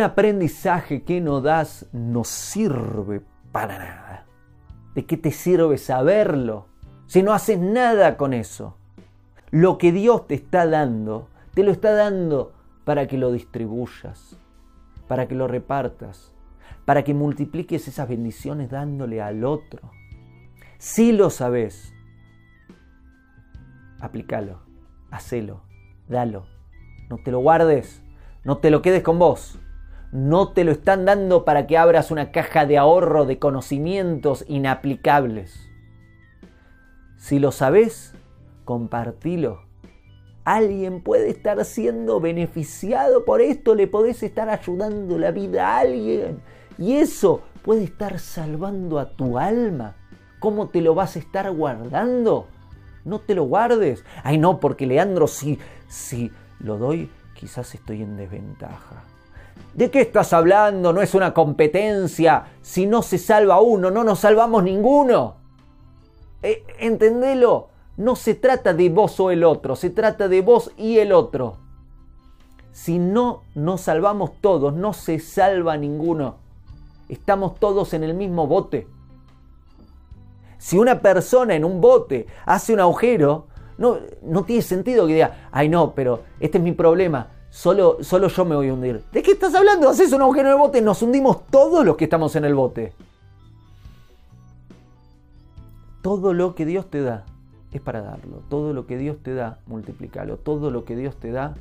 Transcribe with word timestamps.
aprendizaje 0.00 1.02
que 1.02 1.20
no 1.20 1.40
das 1.40 1.86
no 1.92 2.24
sirve 2.24 3.22
para 3.52 3.78
nada. 3.78 4.26
¿De 4.94 5.04
qué 5.04 5.16
te 5.16 5.30
sirve 5.30 5.78
saberlo 5.78 6.66
si 7.06 7.22
no 7.22 7.32
haces 7.32 7.58
nada 7.58 8.16
con 8.16 8.32
eso? 8.32 8.76
Lo 9.50 9.78
que 9.78 9.92
Dios 9.92 10.26
te 10.26 10.34
está 10.34 10.66
dando, 10.66 11.28
te 11.54 11.62
lo 11.62 11.70
está 11.70 11.92
dando 11.92 12.52
para 12.84 13.06
que 13.06 13.18
lo 13.18 13.32
distribuyas, 13.32 14.36
para 15.08 15.28
que 15.28 15.34
lo 15.34 15.48
repartas, 15.48 16.34
para 16.84 17.04
que 17.04 17.14
multipliques 17.14 17.88
esas 17.88 18.08
bendiciones 18.08 18.70
dándole 18.70 19.20
al 19.20 19.44
otro. 19.44 19.90
Si 20.78 21.12
lo 21.12 21.30
sabes, 21.30 21.92
aplícalo, 24.00 24.60
hacelo, 25.10 25.62
dalo, 26.08 26.46
no 27.08 27.18
te 27.18 27.30
lo 27.30 27.40
guardes, 27.40 28.02
no 28.44 28.58
te 28.58 28.70
lo 28.70 28.82
quedes 28.82 29.02
con 29.02 29.18
vos. 29.18 29.58
No 30.16 30.48
te 30.48 30.64
lo 30.64 30.72
están 30.72 31.04
dando 31.04 31.44
para 31.44 31.66
que 31.66 31.76
abras 31.76 32.10
una 32.10 32.32
caja 32.32 32.64
de 32.64 32.78
ahorro 32.78 33.26
de 33.26 33.38
conocimientos 33.38 34.46
inaplicables. 34.48 35.68
Si 37.18 37.38
lo 37.38 37.52
sabes, 37.52 38.14
compartilo. 38.64 39.60
Alguien 40.42 41.02
puede 41.02 41.28
estar 41.28 41.62
siendo 41.66 42.18
beneficiado 42.18 43.26
por 43.26 43.42
esto, 43.42 43.74
le 43.74 43.88
podés 43.88 44.22
estar 44.22 44.48
ayudando 44.48 45.18
la 45.18 45.32
vida 45.32 45.68
a 45.68 45.80
alguien. 45.80 46.40
Y 46.78 46.94
eso 46.94 47.42
puede 47.62 47.84
estar 47.84 48.18
salvando 48.18 48.98
a 48.98 49.10
tu 49.10 49.36
alma. 49.36 49.96
¿Cómo 50.40 50.70
te 50.70 50.80
lo 50.80 50.94
vas 50.94 51.16
a 51.16 51.18
estar 51.18 51.50
guardando? 51.50 52.46
No 53.04 53.18
te 53.18 53.34
lo 53.34 53.44
guardes. 53.44 54.02
Ay, 54.24 54.38
no, 54.38 54.60
porque 54.60 54.86
Leandro, 54.86 55.26
si, 55.26 55.58
si 55.88 56.32
lo 56.58 56.78
doy, 56.78 57.10
quizás 57.34 57.74
estoy 57.74 58.00
en 58.00 58.16
desventaja. 58.16 59.04
¿De 59.74 59.90
qué 59.90 60.00
estás 60.00 60.32
hablando? 60.32 60.92
No 60.92 61.02
es 61.02 61.14
una 61.14 61.34
competencia. 61.34 62.46
Si 62.62 62.86
no 62.86 63.02
se 63.02 63.18
salva 63.18 63.60
uno, 63.60 63.90
no 63.90 64.04
nos 64.04 64.20
salvamos 64.20 64.62
ninguno. 64.62 65.36
Eh, 66.42 66.64
entendelo. 66.78 67.68
No 67.96 68.14
se 68.14 68.34
trata 68.34 68.74
de 68.74 68.90
vos 68.90 69.18
o 69.20 69.30
el 69.30 69.42
otro, 69.42 69.74
se 69.74 69.88
trata 69.88 70.28
de 70.28 70.42
vos 70.42 70.70
y 70.76 70.98
el 70.98 71.12
otro. 71.12 71.56
Si 72.72 72.98
no 72.98 73.42
nos 73.54 73.80
salvamos 73.80 74.32
todos, 74.42 74.74
no 74.74 74.92
se 74.92 75.18
salva 75.18 75.78
ninguno. 75.78 76.36
Estamos 77.08 77.58
todos 77.58 77.94
en 77.94 78.04
el 78.04 78.12
mismo 78.12 78.46
bote. 78.46 78.86
Si 80.58 80.76
una 80.76 81.00
persona 81.00 81.54
en 81.54 81.64
un 81.64 81.80
bote 81.80 82.26
hace 82.44 82.74
un 82.74 82.80
agujero, 82.80 83.46
no, 83.78 83.98
no 84.22 84.44
tiene 84.44 84.62
sentido 84.62 85.06
que 85.06 85.14
diga, 85.14 85.48
ay 85.52 85.70
no, 85.70 85.94
pero 85.94 86.22
este 86.38 86.58
es 86.58 86.64
mi 86.64 86.72
problema, 86.72 87.28
solo, 87.56 87.96
solo 88.02 88.28
yo 88.28 88.44
me 88.44 88.54
voy 88.54 88.68
a 88.68 88.74
hundir. 88.74 89.02
¿De 89.12 89.22
qué 89.22 89.32
estás 89.32 89.54
hablando? 89.54 89.88
Haces 89.88 90.12
un 90.12 90.20
agujero 90.20 90.48
en 90.48 90.54
el 90.54 90.60
bote, 90.60 90.82
nos 90.82 91.00
hundimos 91.00 91.46
todos 91.46 91.84
los 91.86 91.96
que 91.96 92.04
estamos 92.04 92.36
en 92.36 92.44
el 92.44 92.54
bote. 92.54 92.92
Todo 96.02 96.34
lo 96.34 96.54
que 96.54 96.66
Dios 96.66 96.88
te 96.90 97.00
da 97.00 97.24
es 97.72 97.80
para 97.80 98.02
darlo. 98.02 98.42
Todo 98.50 98.74
lo 98.74 98.86
que 98.86 98.98
Dios 98.98 99.16
te 99.22 99.34
da, 99.34 99.58
multiplícalo. 99.66 100.36
Todo 100.36 100.70
lo 100.70 100.84
que 100.84 100.94
Dios 100.96 101.16
te 101.16 101.32
da, 101.32 101.54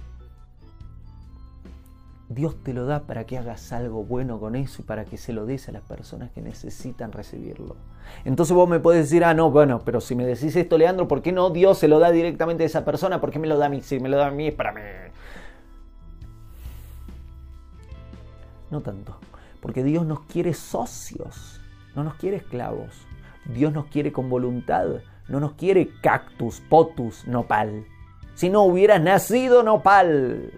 Dios 2.27 2.55
te 2.61 2.73
lo 2.73 2.85
da 2.85 2.99
para 3.03 3.23
que 3.23 3.37
hagas 3.37 3.71
algo 3.71 4.03
bueno 4.03 4.39
con 4.39 4.55
eso 4.55 4.81
y 4.81 4.85
para 4.85 5.05
que 5.05 5.17
se 5.17 5.31
lo 5.31 5.45
des 5.45 5.69
a 5.69 5.71
las 5.71 5.83
personas 5.83 6.29
que 6.31 6.41
necesitan 6.41 7.13
recibirlo. 7.13 7.77
Entonces 8.25 8.53
vos 8.53 8.67
me 8.67 8.79
puedes 8.79 9.05
decir, 9.05 9.23
ah, 9.23 9.33
no, 9.33 9.49
bueno, 9.49 9.81
pero 9.85 10.01
si 10.01 10.13
me 10.13 10.25
decís 10.25 10.55
esto, 10.55 10.77
Leandro, 10.77 11.07
¿por 11.07 11.21
qué 11.21 11.31
no 11.31 11.49
Dios 11.51 11.77
se 11.77 11.87
lo 11.87 11.99
da 11.99 12.11
directamente 12.11 12.63
a 12.63 12.65
esa 12.65 12.83
persona? 12.83 13.21
¿Por 13.21 13.31
qué 13.31 13.39
me 13.39 13.47
lo 13.47 13.57
da 13.57 13.67
a 13.67 13.69
mí? 13.69 13.81
Si 13.81 13.99
me 13.99 14.09
lo 14.09 14.17
da 14.17 14.27
a 14.27 14.31
mí 14.31 14.47
es 14.47 14.53
para 14.53 14.73
mí. 14.73 14.81
No 18.71 18.81
tanto, 18.81 19.17
porque 19.61 19.83
Dios 19.83 20.05
nos 20.05 20.21
quiere 20.21 20.53
socios, 20.53 21.61
no 21.95 22.03
nos 22.03 22.15
quiere 22.15 22.37
esclavos. 22.37 23.07
Dios 23.45 23.71
nos 23.71 23.85
quiere 23.85 24.11
con 24.11 24.29
voluntad, 24.29 24.87
no 25.27 25.39
nos 25.39 25.53
quiere 25.53 25.89
cactus, 26.01 26.61
potus, 26.61 27.27
nopal. 27.27 27.85
Si 28.33 28.49
no 28.49 28.63
hubieras 28.63 29.01
nacido 29.01 29.63
nopal. 29.63 30.51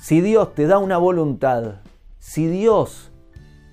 Si 0.00 0.20
Dios 0.20 0.54
te 0.54 0.66
da 0.66 0.78
una 0.78 0.98
voluntad, 0.98 1.80
si 2.18 2.46
Dios 2.46 3.12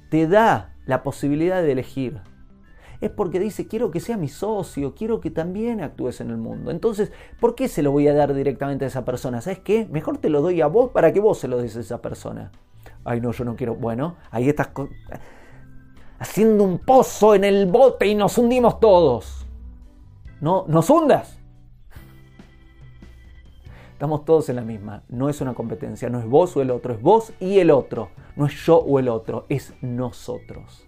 te 0.10 0.28
da 0.28 0.74
la 0.86 1.04
posibilidad 1.04 1.62
de 1.62 1.72
elegir, 1.72 2.22
es 3.02 3.10
porque 3.10 3.40
dice, 3.40 3.68
quiero 3.68 3.92
que 3.92 4.00
sea 4.00 4.16
mi 4.16 4.30
socio, 4.30 4.96
quiero 4.96 5.20
que 5.20 5.30
también 5.30 5.82
actúes 5.82 6.22
en 6.22 6.30
el 6.30 6.38
mundo. 6.38 6.72
Entonces, 6.72 7.12
¿por 7.42 7.56
qué 7.56 7.68
se 7.68 7.84
lo 7.84 7.92
voy 7.92 8.08
a 8.08 8.14
dar 8.14 8.34
directamente 8.34 8.86
a 8.86 8.88
esa 8.88 9.04
persona? 9.04 9.42
¿Sabes 9.42 9.60
qué? 9.60 9.88
Mejor 9.92 10.20
te 10.20 10.30
lo 10.30 10.42
doy 10.42 10.62
a 10.62 10.68
vos 10.68 10.92
para 10.92 11.12
que 11.12 11.20
vos 11.20 11.38
se 11.40 11.50
lo 11.50 11.58
des 11.58 11.76
a 11.76 11.82
esa 11.82 12.02
persona. 12.02 12.52
Ay, 13.06 13.22
no, 13.22 13.32
yo 13.32 13.44
no 13.44 13.56
quiero. 13.56 13.76
Bueno, 13.76 14.16
ahí 14.32 14.50
estás 14.50 14.70
haciendo 16.20 16.64
un 16.64 16.80
pozo 16.80 17.36
en 17.36 17.44
el 17.44 17.66
bote 17.66 18.08
y 18.08 18.16
nos 18.16 18.38
hundimos 18.38 18.80
todos. 18.80 19.46
No, 20.40 20.66
nos 20.68 20.90
hundas. 20.90 21.40
Estamos 23.94 24.26
todos 24.26 24.50
en 24.50 24.58
la 24.58 24.64
misma. 24.64 25.04
No 25.08 25.30
es 25.30 25.40
una 25.40 25.54
competencia, 25.54 26.10
no 26.10 26.20
es 26.20 26.26
vos 26.26 26.58
o 26.58 26.62
el 26.62 26.72
otro, 26.72 26.94
es 26.94 27.02
vos 27.02 27.34
y 27.40 27.60
el 27.60 27.72
otro. 27.72 28.10
No 28.36 28.46
es 28.46 28.54
yo 28.66 28.78
o 28.78 29.00
el 29.00 29.08
otro, 29.08 29.46
es 29.50 29.74
nosotros. 29.82 30.88